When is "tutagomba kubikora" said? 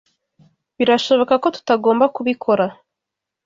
1.55-2.65